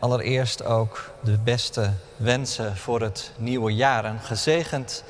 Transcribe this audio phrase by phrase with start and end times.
[0.00, 4.04] Allereerst ook de beste wensen voor het nieuwe jaar.
[4.04, 5.04] Een gezegend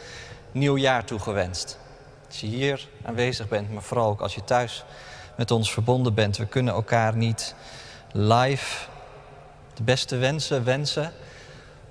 [0.52, 1.78] nieuw jaar toegewenst.
[2.26, 4.84] Als je hier aanwezig bent, maar vooral ook als je thuis
[5.36, 6.36] met ons verbonden bent.
[6.36, 7.54] We kunnen elkaar niet
[8.12, 8.86] live
[9.74, 11.12] de beste wensen wensen,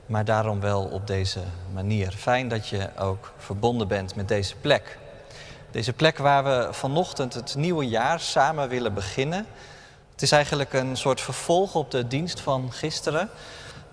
[0.06, 1.42] maar daarom wel op deze
[1.74, 2.12] manier.
[2.12, 4.98] Fijn dat je ook verbonden bent met deze plek.
[5.72, 9.46] Deze plek waar we vanochtend het nieuwe jaar samen willen beginnen.
[10.18, 13.30] Het is eigenlijk een soort vervolg op de dienst van gisteren,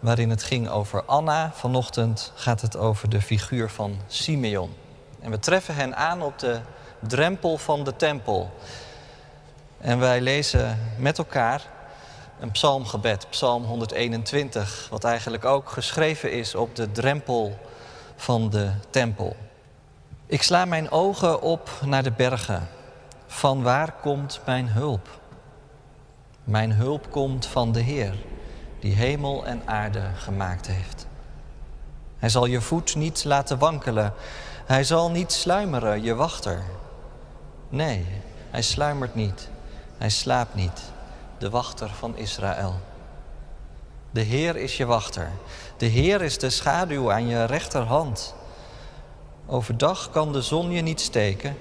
[0.01, 1.53] waarin het ging over Anna.
[1.55, 4.75] Vanochtend gaat het over de figuur van Simeon.
[5.21, 6.61] En we treffen hen aan op de
[7.01, 8.51] drempel van de tempel.
[9.79, 11.63] En wij lezen met elkaar
[12.41, 17.59] een psalmgebed, Psalm 121, wat eigenlijk ook geschreven is op de drempel
[18.17, 19.37] van de tempel.
[20.27, 22.69] Ik sla mijn ogen op naar de bergen.
[23.27, 25.23] Van waar komt mijn hulp?
[26.45, 28.15] Mijn hulp komt van de Heer,
[28.79, 31.07] die hemel en aarde gemaakt heeft.
[32.19, 34.13] Hij zal je voet niet laten wankelen.
[34.67, 36.63] Hij zal niet sluimeren, je wachter.
[37.69, 38.07] Nee,
[38.51, 39.49] hij sluimert niet.
[39.99, 40.83] Hij slaapt niet,
[41.39, 42.75] de wachter van Israël.
[44.11, 45.31] De Heer is je wachter.
[45.77, 48.35] De Heer is de schaduw aan je rechterhand.
[49.47, 51.57] Overdag kan de zon je niet steken,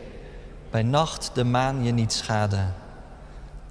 [0.70, 2.74] bij nacht de maan je niet schaden.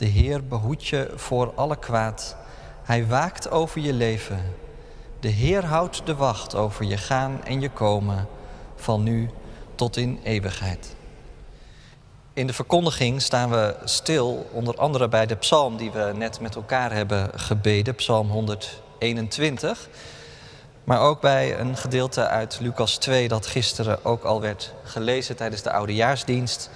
[0.03, 2.36] De Heer behoedt je voor alle kwaad.
[2.83, 4.55] Hij waakt over je leven.
[5.20, 8.28] De Heer houdt de wacht over je gaan en je komen,
[8.77, 9.30] van nu
[9.75, 10.95] tot in eeuwigheid.
[12.33, 16.55] In de verkondiging staan we stil, onder andere bij de psalm die we net met
[16.55, 19.89] elkaar hebben gebeden, psalm 121.
[20.84, 25.62] Maar ook bij een gedeelte uit Lucas 2 dat gisteren ook al werd gelezen tijdens
[25.62, 26.70] de oudejaarsdienst.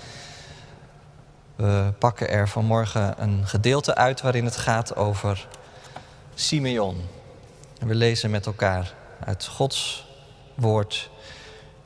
[1.57, 5.49] We pakken er vanmorgen een gedeelte uit waarin het gaat over
[6.35, 7.09] Simeon.
[7.79, 10.07] We lezen met elkaar uit Gods
[10.55, 11.11] woord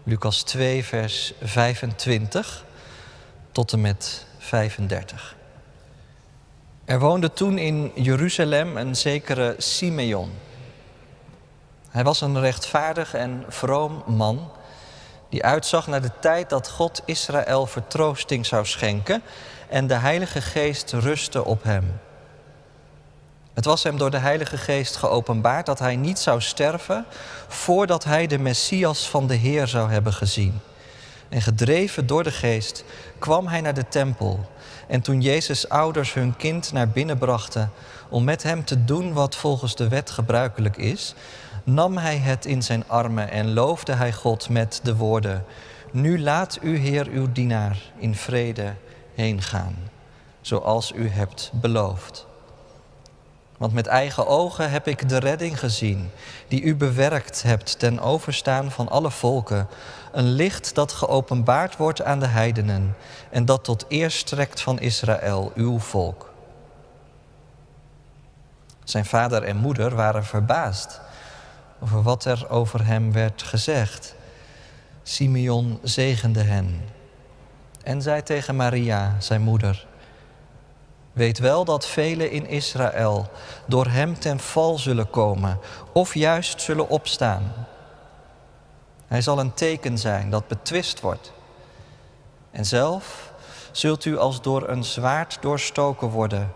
[0.02, 2.64] Lucas 2, vers 25
[3.52, 5.36] tot en met 35.
[6.84, 10.30] Er woonde toen in Jeruzalem een zekere Simeon.
[11.88, 14.50] Hij was een rechtvaardig en vroom man
[15.30, 19.22] die uitzag naar de tijd dat God Israël vertroosting zou schenken
[19.68, 22.00] en de Heilige Geest rustte op hem.
[23.54, 27.04] Het was hem door de Heilige Geest geopenbaard dat hij niet zou sterven
[27.48, 30.60] voordat hij de Messias van de Heer zou hebben gezien.
[31.28, 32.84] En gedreven door de Geest
[33.18, 34.50] kwam hij naar de tempel.
[34.88, 37.72] En toen Jezus' ouders hun kind naar binnen brachten
[38.08, 41.14] om met hem te doen wat volgens de wet gebruikelijk is,
[41.74, 45.44] nam hij het in zijn armen en loofde hij God met de woorden:
[45.90, 48.74] Nu laat u, Heer, uw dienaar in vrede
[49.14, 49.76] heen gaan,
[50.40, 52.26] zoals u hebt beloofd.
[53.56, 56.10] Want met eigen ogen heb ik de redding gezien,
[56.48, 59.68] die u bewerkt hebt ten overstaan van alle volken.
[60.12, 62.96] Een licht dat geopenbaard wordt aan de heidenen
[63.30, 66.32] en dat tot eer strekt van Israël, uw volk.
[68.84, 71.00] Zijn vader en moeder waren verbaasd
[71.82, 74.14] over wat er over hem werd gezegd.
[75.02, 76.80] Simeon zegende hen
[77.82, 79.86] en zei tegen Maria, zijn moeder:
[81.12, 83.30] Weet wel dat velen in Israël
[83.66, 85.58] door hem ten val zullen komen
[85.92, 87.52] of juist zullen opstaan.
[89.06, 91.32] Hij zal een teken zijn dat betwist wordt.
[92.50, 93.32] En zelf
[93.72, 96.52] zult u als door een zwaard doorstoken worden.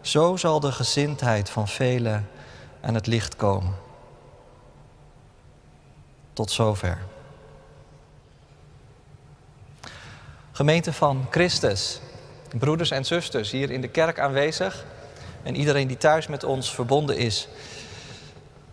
[0.00, 2.28] Zo zal de gezindheid van velen
[2.80, 3.74] aan het licht komen.
[6.38, 6.98] Tot zover.
[10.52, 12.00] Gemeente van Christus,
[12.58, 14.84] broeders en zusters hier in de kerk aanwezig
[15.42, 17.48] en iedereen die thuis met ons verbonden is.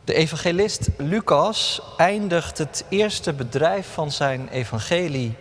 [0.03, 5.35] De evangelist Lucas eindigt het eerste bedrijf van zijn evangelie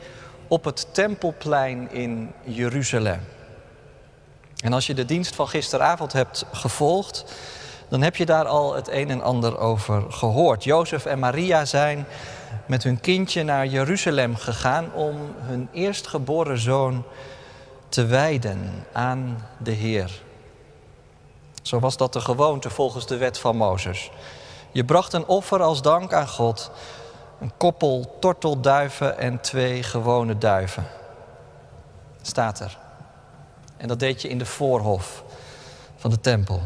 [0.48, 3.20] op het tempelplein in Jeruzalem.
[4.62, 7.24] En als je de dienst van gisteravond hebt gevolgd,
[7.94, 10.64] dan heb je daar al het een en ander over gehoord.
[10.64, 12.06] Jozef en Maria zijn
[12.66, 17.04] met hun kindje naar Jeruzalem gegaan om hun eerstgeboren zoon
[17.88, 20.22] te wijden aan de Heer.
[21.62, 24.10] Zo was dat de gewoonte volgens de wet van Mozes.
[24.72, 26.70] Je bracht een offer als dank aan God,
[27.40, 30.86] een koppel tortelduiven en twee gewone duiven.
[32.22, 32.78] Staat er.
[33.76, 35.24] En dat deed je in de voorhof
[35.96, 36.62] van de tempel.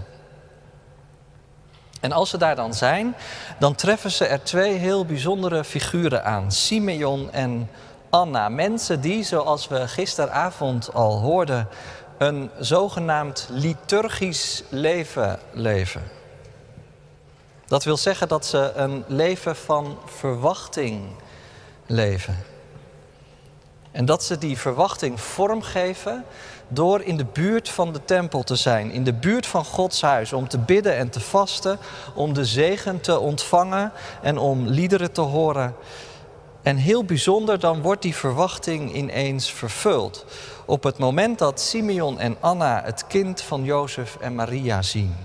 [2.00, 3.15] En als ze daar dan zijn,
[3.59, 7.71] dan treffen ze er twee heel bijzondere figuren aan: Simeon en
[8.11, 8.49] Anna.
[8.49, 11.69] Mensen die, zoals we gisteravond al hoorden,
[12.19, 16.03] een zogenaamd liturgisch leven leven.
[17.67, 21.03] Dat wil zeggen dat ze een leven van verwachting
[21.87, 22.37] leven.
[23.99, 26.25] En dat ze die verwachting vormgeven
[26.69, 30.33] door in de buurt van de tempel te zijn, in de buurt van Gods huis,
[30.33, 31.79] om te bidden en te vasten,
[32.15, 33.93] om de zegen te ontvangen
[34.23, 35.75] en om liederen te horen.
[36.62, 40.25] En heel bijzonder, dan wordt die verwachting ineens vervuld.
[40.65, 45.17] Op het moment dat Simeon en Anna het kind van Jozef en Maria zien.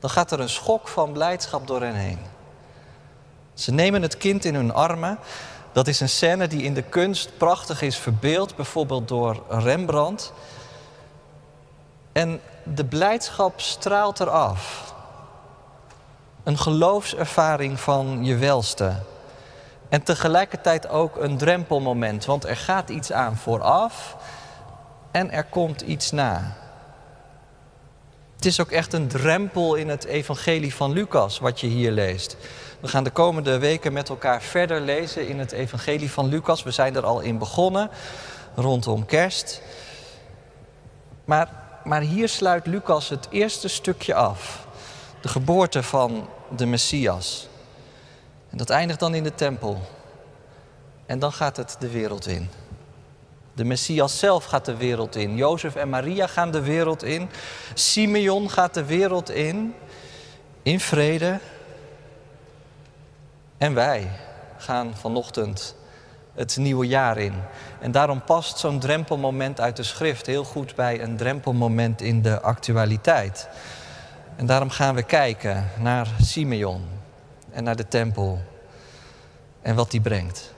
[0.00, 2.18] Dan gaat er een schok van blijdschap door hen heen.
[3.54, 5.18] Ze nemen het kind in hun armen
[5.72, 10.32] dat is een scène die in de kunst prachtig is verbeeld, bijvoorbeeld door Rembrandt.
[12.12, 14.94] En de blijdschap straalt eraf.
[16.42, 18.92] Een geloofservaring van je welste.
[19.88, 24.16] En tegelijkertijd ook een drempelmoment, want er gaat iets aan vooraf
[25.10, 26.56] en er komt iets na.
[28.38, 32.36] Het is ook echt een drempel in het evangelie van Lucas wat je hier leest.
[32.80, 36.62] We gaan de komende weken met elkaar verder lezen in het Evangelie van Lucas.
[36.62, 37.90] We zijn er al in begonnen,
[38.54, 39.62] rondom kerst.
[41.24, 41.48] Maar,
[41.84, 44.66] maar hier sluit Lucas het eerste stukje af.
[45.20, 47.48] De geboorte van de Messias.
[48.50, 49.80] En dat eindigt dan in de tempel.
[51.06, 52.50] En dan gaat het de wereld in.
[53.58, 55.36] De Messias zelf gaat de wereld in.
[55.36, 57.28] Jozef en Maria gaan de wereld in.
[57.74, 59.74] Simeon gaat de wereld in.
[60.62, 61.38] In vrede,
[63.56, 64.10] en wij
[64.56, 65.76] gaan vanochtend
[66.34, 67.34] het nieuwe jaar in.
[67.80, 72.40] En daarom past zo'n drempelmoment uit de schrift heel goed bij een drempelmoment in de
[72.40, 73.48] actualiteit.
[74.36, 76.82] En daarom gaan we kijken naar Simeon
[77.50, 78.38] en naar de tempel
[79.62, 80.56] en wat die brengt.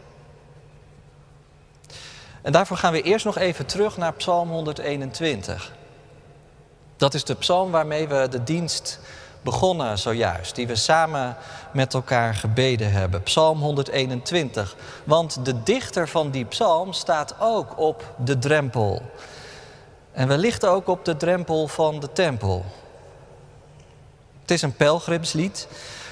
[2.43, 5.73] En daarvoor gaan we eerst nog even terug naar Psalm 121.
[6.97, 9.01] Dat is de psalm waarmee we de dienst
[9.43, 11.37] begonnen zojuist, die we samen
[11.73, 13.23] met elkaar gebeden hebben.
[13.23, 14.77] Psalm 121.
[15.05, 19.03] Want de dichter van die psalm staat ook op de drempel.
[20.13, 22.65] En wellicht ook op de drempel van de tempel.
[24.41, 25.69] Het is een pelgrimslied.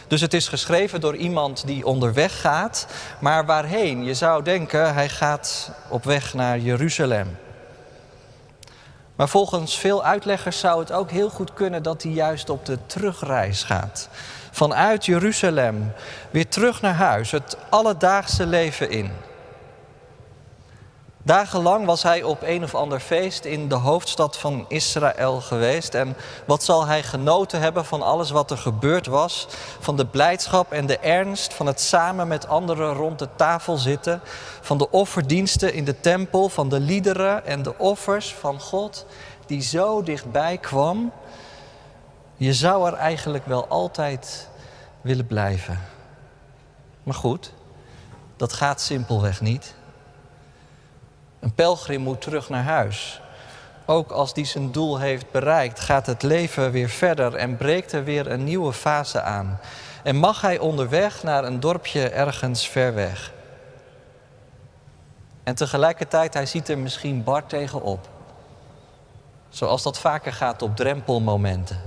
[0.08, 2.86] Dus het is geschreven door iemand die onderweg gaat.
[3.20, 4.04] Maar waarheen?
[4.04, 7.36] Je zou denken, hij gaat op weg naar Jeruzalem.
[9.16, 12.78] Maar volgens veel uitleggers zou het ook heel goed kunnen dat hij juist op de
[12.86, 14.08] terugreis gaat.
[14.50, 15.92] Vanuit Jeruzalem
[16.30, 19.10] weer terug naar huis, het alledaagse leven in.
[21.28, 25.94] Dagenlang was hij op een of ander feest in de hoofdstad van Israël geweest.
[25.94, 26.16] En
[26.46, 29.46] wat zal hij genoten hebben van alles wat er gebeurd was?
[29.80, 34.20] Van de blijdschap en de ernst, van het samen met anderen rond de tafel zitten.
[34.60, 39.06] Van de offerdiensten in de tempel, van de liederen en de offers van God
[39.46, 41.12] die zo dichtbij kwam.
[42.36, 44.48] Je zou er eigenlijk wel altijd
[45.00, 45.80] willen blijven.
[47.02, 47.52] Maar goed,
[48.36, 49.76] dat gaat simpelweg niet.
[51.40, 53.20] Een pelgrim moet terug naar huis.
[53.86, 58.04] Ook als die zijn doel heeft bereikt, gaat het leven weer verder en breekt er
[58.04, 59.60] weer een nieuwe fase aan.
[60.02, 63.32] En mag hij onderweg naar een dorpje ergens ver weg.
[65.42, 68.08] En tegelijkertijd, hij ziet er misschien bar tegenop.
[69.48, 71.80] Zoals dat vaker gaat op drempelmomenten.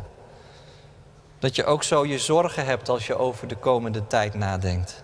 [1.39, 5.03] Dat je ook zo je zorgen hebt als je over de komende tijd nadenkt.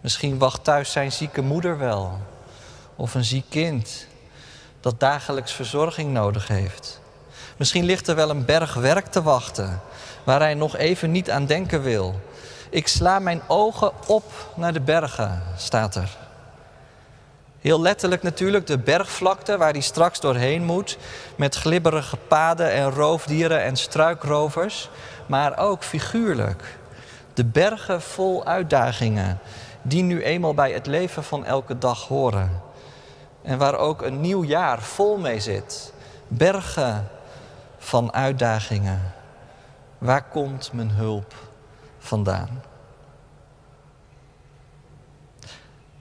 [0.00, 2.18] Misschien wacht thuis zijn zieke moeder wel
[2.96, 4.06] of een ziek kind
[4.80, 7.00] dat dagelijks verzorging nodig heeft.
[7.56, 9.80] Misschien ligt er wel een berg werk te wachten
[10.24, 12.20] waar hij nog even niet aan denken wil.
[12.70, 16.16] Ik sla mijn ogen op naar de bergen, staat er.
[17.60, 20.98] Heel letterlijk natuurlijk de bergvlakte waar hij straks doorheen moet,
[21.36, 24.90] met glibberige paden en roofdieren en struikrovers,
[25.26, 26.78] maar ook figuurlijk.
[27.34, 29.38] De bergen vol uitdagingen,
[29.82, 32.62] die nu eenmaal bij het leven van elke dag horen.
[33.42, 35.92] En waar ook een nieuw jaar vol mee zit.
[36.28, 37.08] Bergen
[37.78, 39.12] van uitdagingen.
[39.98, 41.34] Waar komt mijn hulp
[41.98, 42.62] vandaan?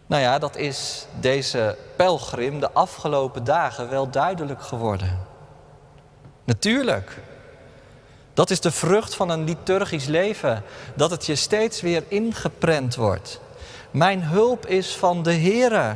[0.06, 5.20] Nou ja, dat is deze pelgrim de afgelopen dagen wel duidelijk geworden.
[6.44, 7.22] Natuurlijk.
[8.34, 13.40] Dat is de vrucht van een liturgisch leven, dat het je steeds weer ingeprent wordt.
[13.92, 15.96] Mijn hulp is van de Here.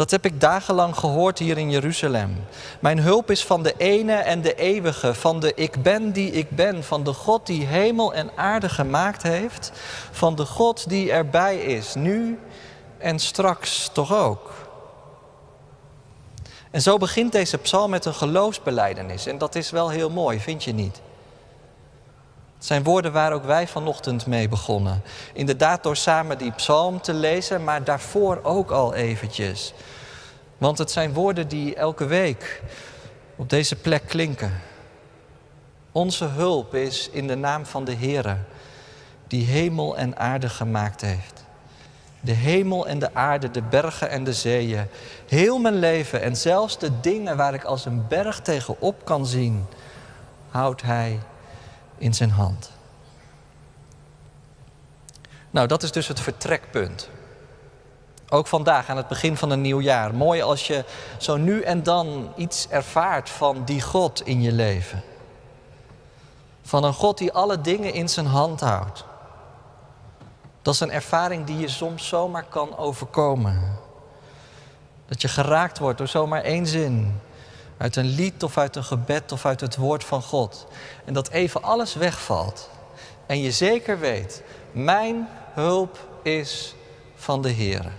[0.00, 2.44] Dat heb ik dagenlang gehoord hier in Jeruzalem.
[2.78, 6.50] Mijn hulp is van de ene en de eeuwige, van de ik ben die ik
[6.50, 9.72] ben, van de God die hemel en aarde gemaakt heeft,
[10.10, 12.38] van de God die erbij is, nu
[12.98, 14.52] en straks toch ook.
[16.70, 19.26] En zo begint deze psalm met een geloofsbeleidenis.
[19.26, 21.00] En dat is wel heel mooi, vind je niet?
[22.60, 25.02] Zijn woorden waar ook wij vanochtend mee begonnen.
[25.32, 29.74] Inderdaad door samen die psalm te lezen, maar daarvoor ook al eventjes.
[30.58, 32.62] Want het zijn woorden die elke week
[33.36, 34.60] op deze plek klinken.
[35.92, 38.36] Onze hulp is in de naam van de Heere,
[39.26, 41.44] die hemel en aarde gemaakt heeft.
[42.20, 44.86] De hemel en de aarde, de bergen en de zeeën.
[45.28, 49.66] Heel mijn leven en zelfs de dingen waar ik als een berg tegenop kan zien,
[50.50, 51.18] houdt Hij
[52.00, 52.70] in zijn hand.
[55.50, 57.08] Nou, dat is dus het vertrekpunt.
[58.28, 60.14] Ook vandaag aan het begin van een nieuw jaar.
[60.14, 60.84] Mooi als je
[61.18, 65.02] zo nu en dan iets ervaart van die God in je leven.
[66.62, 69.04] Van een God die alle dingen in zijn hand houdt.
[70.62, 73.78] Dat is een ervaring die je soms zomaar kan overkomen.
[75.06, 77.20] Dat je geraakt wordt door zomaar één zin.
[77.80, 80.66] Uit een lied of uit een gebed of uit het woord van God.
[81.04, 82.70] En dat even alles wegvalt.
[83.26, 86.74] En je zeker weet, mijn hulp is
[87.14, 87.92] van de Heer.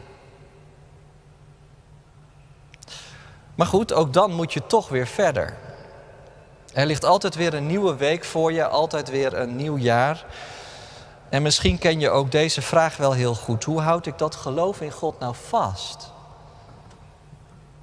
[3.55, 5.57] Maar goed, ook dan moet je toch weer verder.
[6.73, 10.25] Er ligt altijd weer een nieuwe week voor je, altijd weer een nieuw jaar.
[11.29, 13.63] En misschien ken je ook deze vraag wel heel goed.
[13.63, 16.11] Hoe houd ik dat geloof in God nou vast?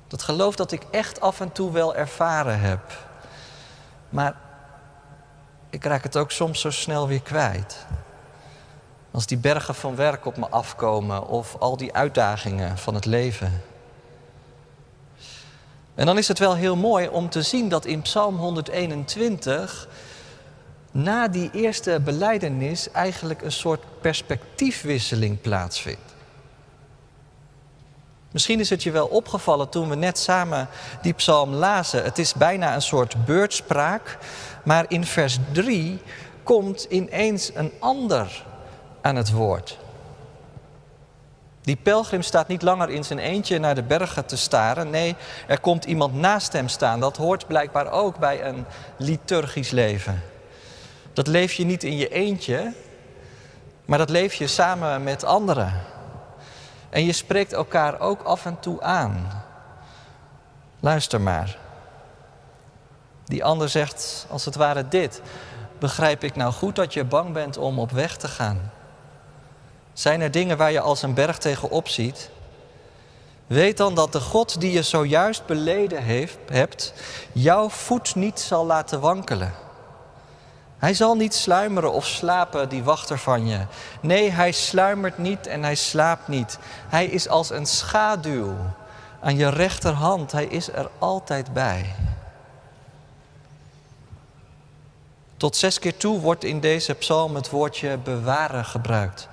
[0.08, 2.80] Dat geloof dat ik echt af en toe wel ervaren heb.
[4.08, 4.34] Maar
[5.70, 7.86] ik raak het ook soms zo snel weer kwijt.
[9.10, 13.62] Als die bergen van werk op me afkomen of al die uitdagingen van het leven.
[15.94, 19.88] En dan is het wel heel mooi om te zien dat in Psalm 121
[20.90, 26.07] na die eerste beleidenis eigenlijk een soort perspectiefwisseling plaatsvindt.
[28.30, 30.68] Misschien is het je wel opgevallen toen we net samen
[31.02, 32.04] die psalm lazen.
[32.04, 34.18] Het is bijna een soort beurtspraak,
[34.64, 36.00] maar in vers 3
[36.42, 38.44] komt ineens een ander
[39.00, 39.78] aan het woord.
[41.61, 44.90] Die pelgrim staat niet langer in zijn eentje naar de bergen te staren.
[44.90, 45.16] Nee,
[45.47, 47.00] er komt iemand naast hem staan.
[47.00, 48.64] Dat hoort blijkbaar ook bij een
[48.97, 50.23] liturgisch leven.
[51.12, 52.73] Dat leef je niet in je eentje,
[53.85, 55.73] maar dat leef je samen met anderen.
[56.90, 59.45] En je spreekt elkaar ook af en toe aan.
[60.80, 61.59] Luister maar.
[63.25, 65.23] Die ander zegt als het ware dit.
[65.78, 68.71] Begrijp ik nou goed dat je bang bent om op weg te gaan?
[69.92, 72.30] Zijn er dingen waar je als een berg tegenop ziet?
[73.47, 76.92] Weet dan dat de God die je zojuist beleden heeft, hebt,
[77.33, 79.52] jouw voet niet zal laten wankelen.
[80.78, 83.61] Hij zal niet sluimeren of slapen, die wachter van je.
[84.00, 86.58] Nee, hij sluimert niet en hij slaapt niet.
[86.88, 88.54] Hij is als een schaduw
[89.20, 90.32] aan je rechterhand.
[90.32, 91.94] Hij is er altijd bij.
[95.37, 99.28] Tot zes keer toe wordt in deze psalm het woordje bewaren gebruikt.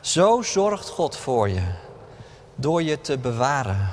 [0.00, 1.62] Zo zorgt God voor je,
[2.54, 3.88] door je te bewaren.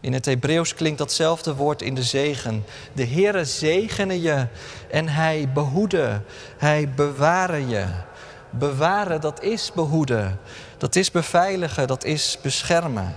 [0.00, 2.64] In het Hebreeuws klinkt datzelfde woord in de zegen.
[2.92, 4.46] De Heere zegene je
[4.90, 6.20] en Hij behoede,
[6.56, 7.86] Hij bewaren je.
[8.50, 10.40] Bewaren, dat is behoeden,
[10.78, 13.14] dat is beveiligen, dat is beschermen.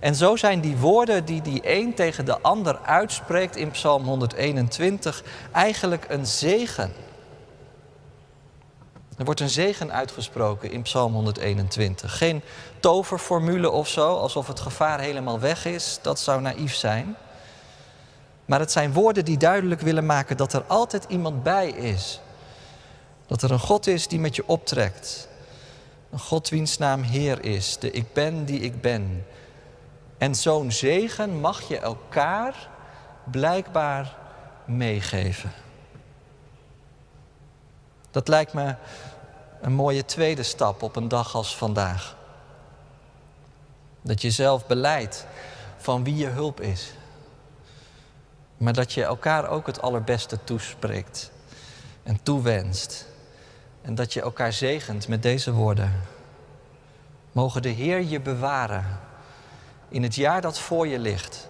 [0.00, 5.22] En zo zijn die woorden die die een tegen de ander uitspreekt in Psalm 121
[5.52, 6.92] eigenlijk een zegen.
[9.16, 12.18] Er wordt een zegen uitgesproken in Psalm 121.
[12.18, 12.42] Geen
[12.80, 15.98] toverformule of zo, alsof het gevaar helemaal weg is.
[16.02, 17.16] Dat zou naïef zijn.
[18.44, 22.20] Maar het zijn woorden die duidelijk willen maken dat er altijd iemand bij is.
[23.26, 25.28] Dat er een God is die met je optrekt.
[26.10, 29.26] Een God wiens naam Heer is, de ik ben die ik ben.
[30.18, 32.68] En zo'n zegen mag je elkaar
[33.30, 34.16] blijkbaar
[34.64, 35.52] meegeven.
[38.12, 38.74] Dat lijkt me
[39.60, 42.16] een mooie tweede stap op een dag als vandaag.
[44.02, 45.26] Dat je zelf beleidt
[45.76, 46.92] van wie je hulp is.
[48.56, 51.30] Maar dat je elkaar ook het allerbeste toespreekt
[52.02, 53.06] en toewenst.
[53.82, 56.00] En dat je elkaar zegent met deze woorden.
[57.32, 59.00] Mogen de Heer je bewaren
[59.88, 61.48] in het jaar dat voor je ligt,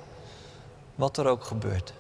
[0.94, 1.92] wat er ook gebeurt.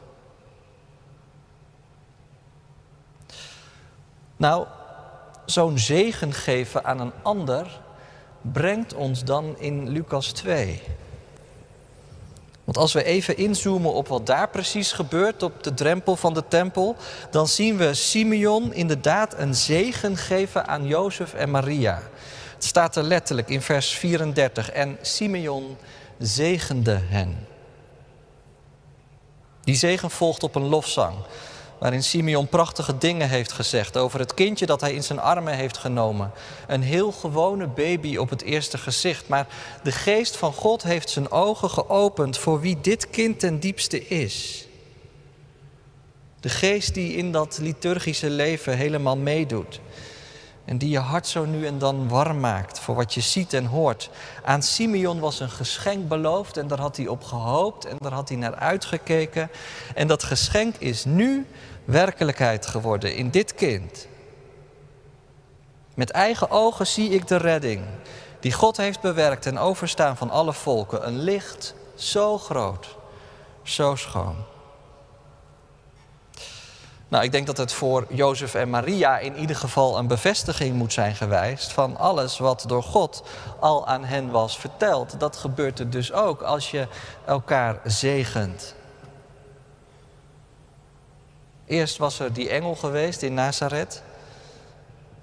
[4.42, 4.66] Nou,
[5.44, 7.80] zo'n zegen geven aan een ander
[8.40, 10.82] brengt ons dan in Lucas 2.
[12.64, 16.44] Want als we even inzoomen op wat daar precies gebeurt op de drempel van de
[16.48, 16.96] tempel,
[17.30, 22.02] dan zien we Simeon inderdaad een zegen geven aan Jozef en Maria.
[22.54, 25.76] Het staat er letterlijk in vers 34 en Simeon
[26.18, 27.46] zegende hen.
[29.64, 31.14] Die zegen volgt op een lofzang.
[31.82, 35.78] Waarin Simeon prachtige dingen heeft gezegd over het kindje dat hij in zijn armen heeft
[35.78, 36.30] genomen.
[36.66, 39.46] Een heel gewone baby op het eerste gezicht, maar
[39.82, 44.66] de geest van God heeft zijn ogen geopend voor wie dit kind ten diepste is.
[46.40, 49.80] De geest die in dat liturgische leven helemaal meedoet.
[50.64, 53.66] En die je hart zo nu en dan warm maakt voor wat je ziet en
[53.66, 54.10] hoort.
[54.44, 58.28] Aan Simeon was een geschenk beloofd en daar had hij op gehoopt en daar had
[58.28, 59.50] hij naar uitgekeken.
[59.94, 61.46] En dat geschenk is nu
[61.84, 64.06] werkelijkheid geworden in dit kind.
[65.94, 67.84] Met eigen ogen zie ik de redding
[68.40, 71.06] die God heeft bewerkt en overstaan van alle volken.
[71.06, 72.96] Een licht zo groot,
[73.62, 74.36] zo schoon.
[77.08, 80.92] Nou, ik denk dat het voor Jozef en Maria in ieder geval een bevestiging moet
[80.92, 83.22] zijn geweest van alles wat door God
[83.60, 85.20] al aan hen was verteld.
[85.20, 86.86] Dat gebeurt er dus ook als je
[87.24, 88.74] elkaar zegent.
[91.72, 94.02] Eerst was er die engel geweest in Nazareth,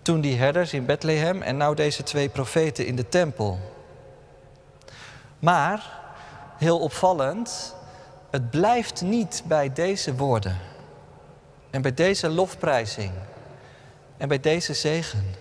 [0.01, 3.59] toen die herders in Bethlehem en nou deze twee profeten in de tempel.
[5.39, 5.99] Maar,
[6.57, 7.75] heel opvallend,
[8.29, 10.57] het blijft niet bij deze woorden.
[11.69, 13.11] En bij deze lofprijzing.
[14.17, 15.35] En bij deze zegen.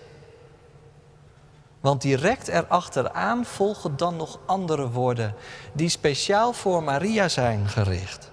[1.79, 5.35] Want direct erachteraan volgen dan nog andere woorden
[5.73, 8.31] die speciaal voor Maria zijn gericht.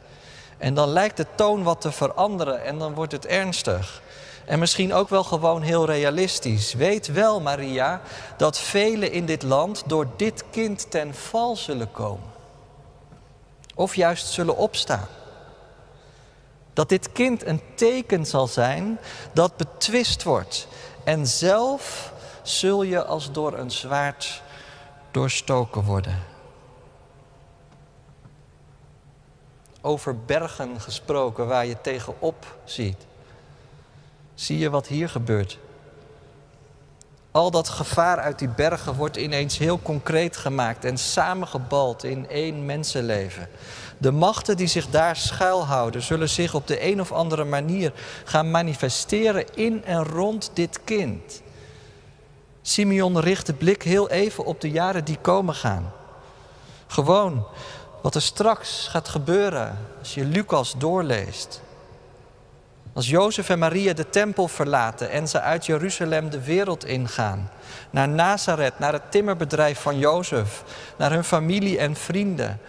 [0.59, 4.03] En dan lijkt de toon wat te veranderen en dan wordt het ernstig.
[4.45, 6.75] En misschien ook wel gewoon heel realistisch.
[6.75, 8.01] Weet wel, Maria,
[8.37, 12.35] dat velen in dit land door dit kind ten val zullen komen.
[13.75, 15.09] Of juist zullen opstaan.
[16.73, 18.99] Dat dit kind een teken zal zijn
[19.33, 20.69] dat betwist wordt.
[21.05, 24.43] En zelf zul je als door een zwaard
[25.11, 26.36] doorstoken worden.
[29.87, 33.07] Over bergen gesproken waar je tegenop ziet.
[34.35, 35.59] Zie je wat hier gebeurt?
[37.31, 42.65] Al dat gevaar uit die bergen wordt ineens heel concreet gemaakt en samengebald in één
[42.65, 43.49] mensenleven.
[43.99, 47.93] De machten die zich daar schuilhouden, zullen zich op de een of andere manier
[48.25, 51.43] gaan manifesteren in en rond dit kind.
[52.63, 55.93] Simeon richt de blik heel even op de jaren die komen gaan.
[56.87, 57.47] Gewoon
[58.07, 61.61] wat er straks gaat gebeuren als je Lucas doorleest.
[62.93, 67.51] Als Jozef en Maria de tempel verlaten en ze uit Jeruzalem de wereld ingaan.
[67.91, 70.65] Naar Nazareth, naar het timmerbedrijf van Jozef,
[70.97, 72.61] naar hun familie en vrienden.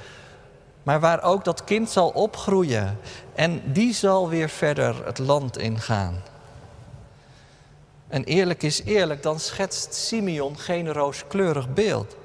[0.84, 3.00] Maar waar ook dat kind zal opgroeien
[3.36, 6.23] en die zal weer verder het land ingaan.
[8.08, 12.15] En eerlijk is eerlijk, dan schetst Simeon geen rooskleurig beeld.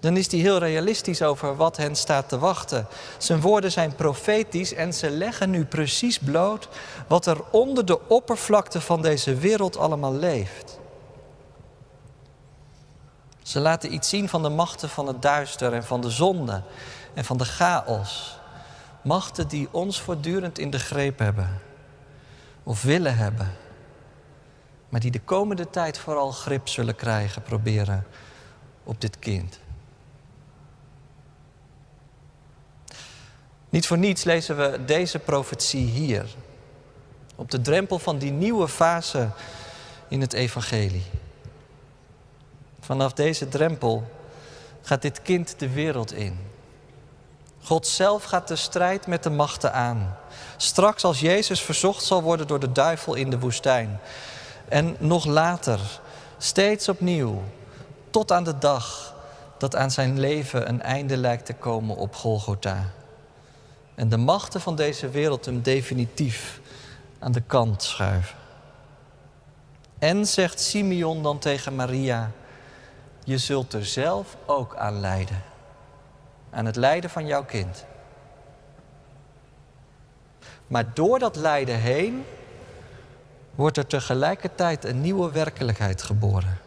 [0.00, 2.86] Dan is hij heel realistisch over wat hen staat te wachten.
[3.18, 6.68] Zijn woorden zijn profetisch en ze leggen nu precies bloot
[7.08, 10.78] wat er onder de oppervlakte van deze wereld allemaal leeft.
[13.42, 16.62] Ze laten iets zien van de machten van het duister en van de zonde
[17.14, 18.38] en van de chaos.
[19.02, 21.60] Machten die ons voortdurend in de greep hebben
[22.62, 23.56] of willen hebben,
[24.88, 28.06] maar die de komende tijd vooral grip zullen krijgen, proberen
[28.84, 29.60] op dit kind.
[33.70, 36.26] Niet voor niets lezen we deze profetie hier.
[37.36, 39.28] Op de drempel van die nieuwe fase
[40.08, 41.04] in het evangelie.
[42.80, 44.10] Vanaf deze drempel
[44.82, 46.38] gaat dit kind de wereld in.
[47.62, 50.16] God zelf gaat de strijd met de machten aan.
[50.56, 54.00] Straks als Jezus verzocht zal worden door de duivel in de woestijn.
[54.68, 56.00] En nog later,
[56.38, 57.42] steeds opnieuw,
[58.10, 59.14] tot aan de dag
[59.58, 62.92] dat aan zijn leven een einde lijkt te komen op Golgotha
[64.00, 66.60] en de machten van deze wereld hem definitief
[67.18, 68.36] aan de kant schuiven.
[69.98, 72.30] En zegt Simeon dan tegen Maria:
[73.24, 75.42] Je zult er zelf ook aan lijden.
[76.50, 77.84] Aan het lijden van jouw kind.
[80.66, 82.24] Maar door dat lijden heen
[83.54, 86.58] wordt er tegelijkertijd een nieuwe werkelijkheid geboren.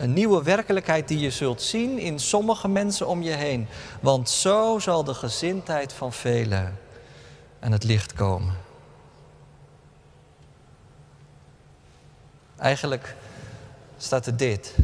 [0.00, 3.66] Een nieuwe werkelijkheid die je zult zien in sommige mensen om je heen.
[4.00, 6.78] Want zo zal de gezindheid van velen
[7.58, 8.54] aan het licht komen.
[12.56, 13.16] Eigenlijk
[13.98, 14.76] staat er dit.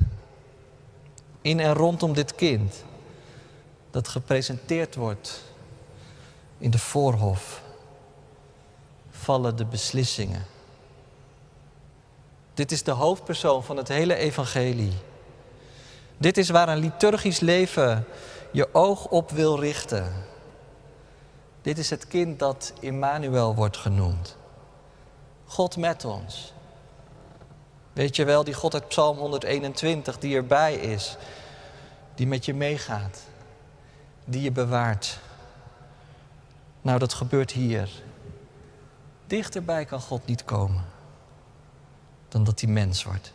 [1.40, 2.84] In en rondom dit kind.
[3.90, 5.42] Dat gepresenteerd wordt
[6.58, 7.62] in de voorhof.
[9.10, 10.44] Vallen de beslissingen.
[12.56, 14.92] Dit is de hoofdpersoon van het hele evangelie.
[16.16, 18.04] Dit is waar een liturgisch leven
[18.50, 20.12] je oog op wil richten.
[21.62, 24.36] Dit is het kind dat Immanuel wordt genoemd.
[25.44, 26.52] God met ons.
[27.92, 31.16] Weet je wel, die God uit Psalm 121 die erbij is,
[32.14, 33.20] die met je meegaat,
[34.24, 35.18] die je bewaart.
[36.82, 37.88] Nou, dat gebeurt hier.
[39.26, 40.94] Dichterbij kan God niet komen
[42.44, 43.32] dat hij mens wordt.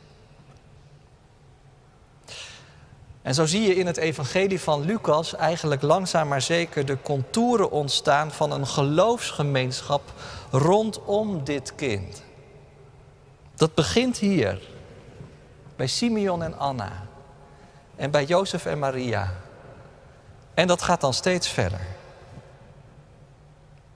[3.22, 7.72] En zo zie je in het evangelie van Lucas eigenlijk langzaam maar zeker de contouren
[7.72, 10.14] ontstaan van een geloofsgemeenschap
[10.52, 12.24] rondom dit kind.
[13.56, 14.62] Dat begint hier,
[15.76, 17.08] bij Simeon en Anna
[17.96, 19.34] en bij Jozef en Maria.
[20.54, 21.82] En dat gaat dan steeds verder.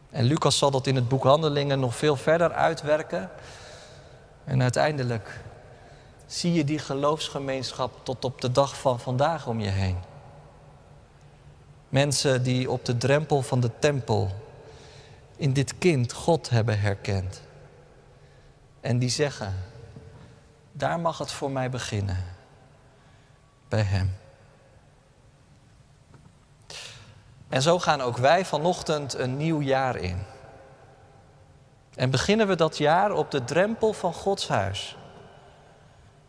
[0.10, 3.30] En Lucas zal dat in het boek Handelingen nog veel verder uitwerken.
[4.46, 5.40] En uiteindelijk
[6.26, 9.98] zie je die geloofsgemeenschap tot op de dag van vandaag om je heen.
[11.90, 14.32] Mensen die op de drempel van de tempel
[15.36, 17.42] in dit kind God hebben herkend.
[18.82, 19.54] En die zeggen,
[20.72, 22.18] daar mag het voor mij beginnen.
[23.68, 24.16] Bij Hem.
[27.50, 30.35] En zo gaan ook wij vanochtend een nieuw jaar in.
[31.96, 34.98] En beginnen we dat jaar op de drempel van Gods huis.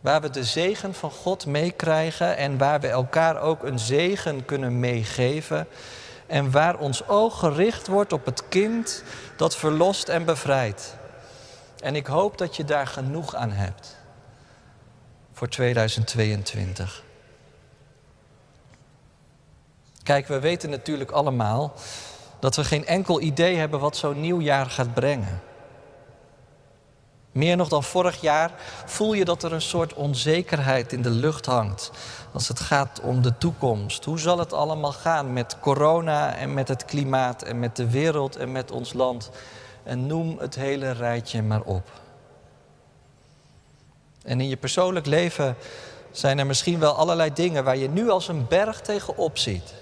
[0.00, 4.81] Waar we de zegen van God meekrijgen en waar we elkaar ook een zegen kunnen
[4.81, 5.66] meegeven.
[6.26, 9.02] En waar ons oog gericht wordt op het kind
[9.37, 10.96] dat verlost en bevrijdt.
[11.81, 13.96] En ik hoop dat je daar genoeg aan hebt
[15.33, 17.05] voor 2022.
[20.02, 21.74] Kijk, we weten natuurlijk allemaal
[22.38, 25.40] dat we geen enkel idee hebben wat zo'n nieuw jaar gaat brengen.
[27.37, 28.51] Meer nog dan vorig jaar
[28.85, 31.90] voel je dat er een soort onzekerheid in de lucht hangt
[32.33, 34.05] als het gaat om de toekomst.
[34.05, 38.37] Hoe zal het allemaal gaan met corona en met het klimaat en met de wereld
[38.37, 39.31] en met ons land?
[39.83, 41.90] En noem het hele rijtje maar op.
[44.22, 45.57] En in je persoonlijk leven
[46.11, 49.75] zijn er misschien wel allerlei dingen waar je nu als een berg tegenop ziet.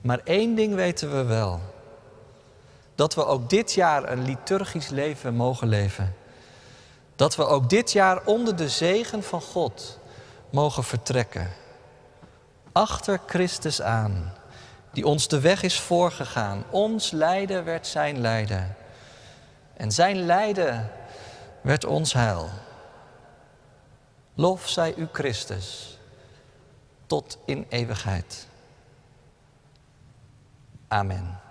[0.00, 1.60] Maar één ding weten we wel
[2.94, 6.14] dat we ook dit jaar een liturgisch leven mogen leven.
[7.16, 9.98] Dat we ook dit jaar onder de zegen van God
[10.50, 11.50] mogen vertrekken.
[12.72, 14.32] Achter Christus aan,
[14.92, 16.64] die ons de weg is voorgegaan.
[16.70, 18.76] Ons lijden werd zijn lijden.
[19.76, 20.90] En zijn lijden
[21.60, 22.48] werd ons heil.
[24.34, 25.98] Lof zij u Christus,
[27.06, 28.46] tot in eeuwigheid.
[30.88, 31.43] Amen.